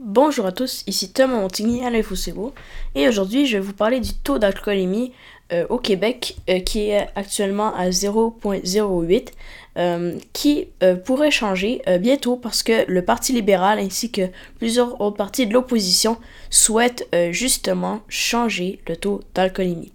[0.00, 2.52] Bonjour à tous, ici Thomas Montigny à l'Infocévo
[2.96, 5.12] et aujourd'hui je vais vous parler du taux d'alcoolémie
[5.52, 9.28] euh, au Québec euh, qui est actuellement à 0.08
[9.76, 10.66] euh, qui
[11.04, 14.22] pourrait changer bientôt parce que le Parti libéral ainsi que
[14.58, 16.16] plusieurs autres partis de l'opposition
[16.50, 19.92] souhaitent justement changer le taux d'alcoolémie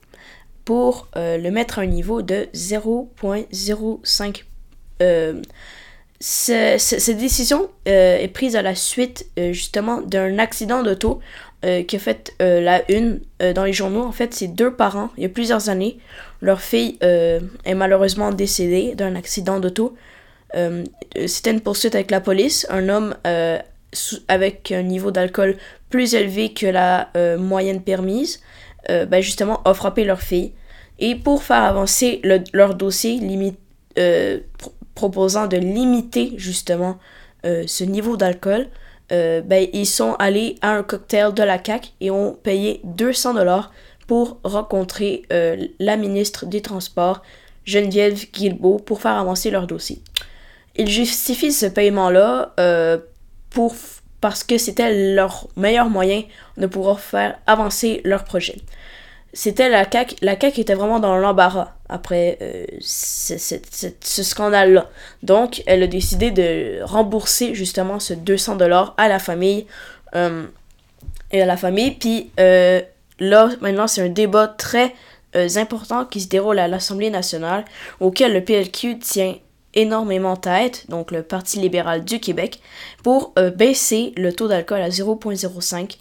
[0.63, 4.43] pour le mettre à un niveau de 0.05
[6.21, 11.21] cette décision euh, est prise à la suite euh, justement d'un accident d'auto
[11.63, 13.21] euh, qui a fait la une
[13.55, 14.04] dans les journaux.
[14.04, 16.00] En fait, c'est deux parents, il y a plusieurs années.
[16.41, 19.96] Leur fille est malheureusement décédée d'un accident d'auto.
[20.54, 22.65] C'était une poursuite avec la police.
[22.69, 23.15] Un homme
[24.27, 25.57] avec un niveau d'alcool
[25.89, 28.41] plus élevé que la moyenne permise,
[28.88, 30.54] ben justement, a frappé leur fille.
[30.99, 32.22] Et pour faire avancer
[32.53, 33.59] leur dossier, limite,
[35.00, 36.98] proposant de limiter justement
[37.45, 38.67] euh, ce niveau d'alcool,
[39.14, 43.36] euh, ben, ils sont allés à un cocktail de la CAC et ont payé 200
[43.36, 43.72] dollars
[44.08, 47.22] pour rencontrer euh, la ministre des Transports,
[47.64, 50.02] Geneviève Guilbeault, pour faire avancer leur dossier.
[50.75, 52.53] Ils justifient ce paiement-là
[53.50, 53.73] pour
[54.19, 56.23] parce que c'était leur meilleur moyen
[56.58, 58.58] de pouvoir faire avancer leur projet
[59.33, 60.16] c'était la CAQ.
[60.22, 64.89] La CAQ était vraiment dans l'embarras après euh, ce, scandale-là.
[65.23, 69.67] Donc, elle a décidé de rembourser justement ce 200 dollars à la famille.
[70.16, 70.45] Euh,
[71.31, 71.91] et à la famille.
[71.91, 72.81] Puis euh,
[73.19, 74.95] là, maintenant, c'est un débat très
[75.57, 77.63] important qui se déroule à l'Assemblée nationale,
[78.00, 79.35] auquel le PLQ tient
[79.75, 82.59] énormément tête, donc le Parti libéral du Québec,
[83.03, 86.00] pour baisser le taux d'alcool à 0.05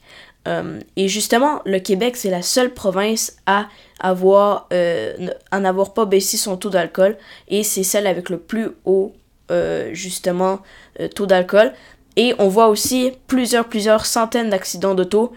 [0.48, 3.68] euh, et justement, le Québec, c'est la seule province à
[4.00, 5.14] avoir, euh,
[5.52, 7.16] n'avoir pas baissé son taux d'alcool.
[7.48, 9.12] Et c'est celle avec le plus haut,
[9.50, 10.60] euh, justement,
[11.14, 11.72] taux d'alcool.
[12.16, 15.32] Et on voit aussi plusieurs, plusieurs centaines d'accidents d'auto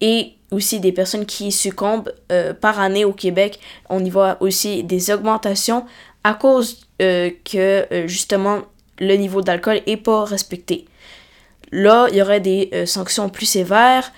[0.00, 2.12] et aussi des personnes qui succombent
[2.60, 3.60] par année au Québec.
[3.88, 5.86] On y voit aussi des augmentations
[6.24, 8.62] à cause que, justement,
[8.98, 10.86] le niveau d'alcool n'est pas respecté.
[11.70, 14.12] Là, il y aurait des sanctions plus sévères,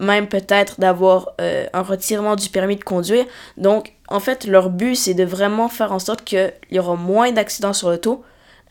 [0.00, 3.24] même peut-être d'avoir euh, un retirement du permis de conduire.
[3.56, 7.32] Donc, en fait, leur but, c'est de vraiment faire en sorte qu'il y aura moins
[7.32, 8.24] d'accidents sur l'auto,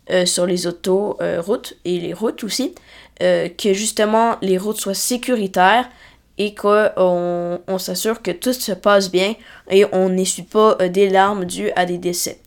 [0.09, 2.75] euh, sur les autoroutes euh, et les routes aussi,
[3.19, 5.89] que justement les routes soient sécuritaires
[6.37, 9.35] et qu'on on, s'assure que tout se passe bien
[9.69, 12.41] et on n'essuie pas des larmes dues à des décès.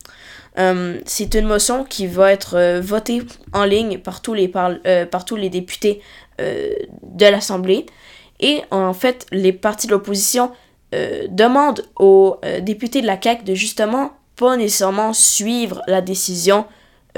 [1.06, 3.22] c'est une motion qui va être votée
[3.54, 6.02] en ligne par tous les, par tous les députés
[6.38, 7.86] de l'Assemblée.
[8.40, 10.52] Et en fait, les partis de l'opposition
[10.94, 16.64] euh, demandent aux euh, députés de la CAQ de justement pas nécessairement suivre la décision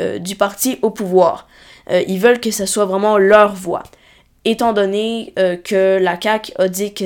[0.01, 1.47] euh, du parti au pouvoir.
[2.09, 3.83] ils veulent que ce soit vraiment leur voix.
[4.45, 7.05] Étant donné que la CAQ a dit que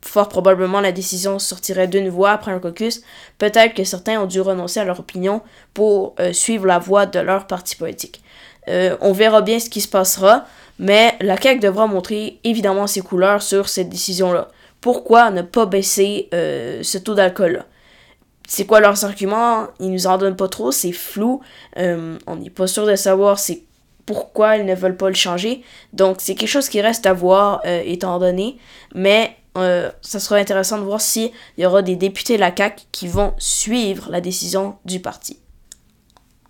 [0.00, 3.02] fort probablement la décision sortirait d'une voix après un caucus,
[3.38, 5.42] peut-être que certains ont dû renoncer à leur opinion
[5.74, 8.22] pour suivre la voix de leur parti politique.
[8.68, 10.46] on verra bien ce qui se passera.
[10.78, 14.48] Mais la CAQ devra montrer évidemment ses couleurs sur cette décision-là.
[14.80, 17.64] Pourquoi ne pas baisser euh, ce taux d'alcool-là?
[18.46, 19.68] C'est quoi leurs arguments?
[19.80, 21.40] Ils nous en donnent pas trop, c'est flou.
[21.78, 23.62] Euh, on n'est pas sûr de savoir c'est
[24.04, 25.62] pourquoi ils ne veulent pas le changer.
[25.94, 28.58] Donc c'est quelque chose qui reste à voir euh, étant donné.
[28.94, 33.06] Mais ça sera intéressant de voir s'il y aura des députés de la CAQ qui
[33.06, 35.38] vont suivre la décision du parti.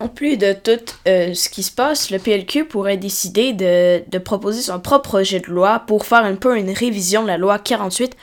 [0.00, 4.60] En plus de tout euh, ce qui se passe, le PLQ pourrait décider de, proposer
[4.60, 8.16] son propre projet de loi pour faire un peu une révision de la loi 48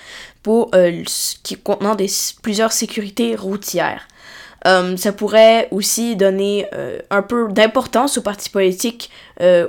[0.44, 1.04] pour euh,
[1.44, 1.96] qui contenant
[2.42, 4.08] plusieurs sécurités routières.
[4.68, 6.68] Euh, ça pourrait aussi donner
[7.10, 9.10] un peu d'importance aux partis politiques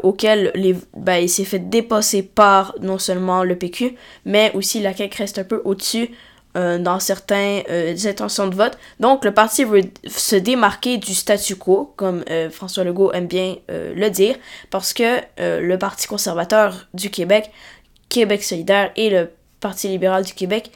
[0.03, 0.53] auxquels
[0.95, 3.95] ben, il s'est fait dépasser par non seulement le PQ,
[4.27, 6.11] mais aussi la CAQ reste un peu au-dessus
[6.55, 8.77] euh, dans certaines euh, intentions de vote.
[9.01, 13.57] Donc, le parti veut se démarquer du statu quo, comme euh, François Legault aime bien
[13.69, 14.37] le dire,
[14.69, 17.51] parce que le Parti conservateur du Québec,
[18.11, 19.31] Québec solidaire et le
[19.61, 20.73] Parti libéral du Québec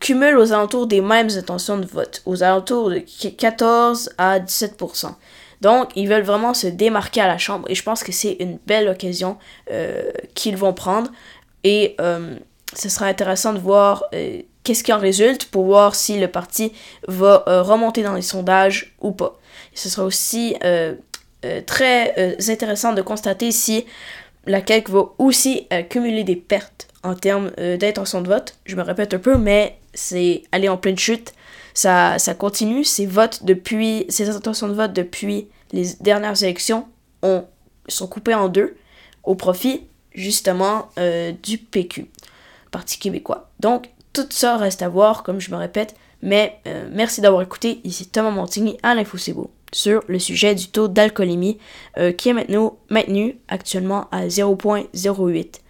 [0.00, 5.14] cumulent aux alentours des mêmes intentions de vote, aux alentours de 14 à 17%.
[5.60, 8.58] Donc, ils veulent vraiment se démarquer à la Chambre et je pense que c'est une
[8.66, 9.36] belle occasion
[10.34, 11.10] qu'ils vont prendre.
[11.62, 11.96] Et
[12.74, 16.72] ce sera intéressant de voir euh, qu'est-ce qui en résulte pour voir si le parti
[17.08, 19.38] va euh, remonter dans les sondages ou pas.
[19.74, 20.94] ce sera aussi euh,
[21.66, 23.84] très intéressant de constater si
[24.46, 28.54] la CAQ va aussi cumuler des pertes en termes d'intention de vote.
[28.64, 31.34] Je me répète un peu, mais c'est aller en pleine chute.
[31.74, 32.82] Ça, ça continue.
[32.82, 36.88] Ces votes depuis, ces intentions de vote depuis les dernières élections
[37.22, 37.44] ont,
[37.88, 38.74] sont coupées en deux
[39.22, 39.82] au profit
[40.14, 40.88] justement
[41.42, 42.06] du PQ,
[42.98, 43.50] Québécois.
[43.60, 45.94] Donc, tout ça reste à voir, comme je me répète.
[46.22, 46.60] Mais
[46.90, 47.80] merci d'avoir écouté.
[47.84, 49.18] Ici Thomas Montigny à l'Info
[49.72, 51.58] sur le sujet du taux d'alcoolémie
[52.16, 55.60] qui est maintenant maintenu actuellement à 0.08.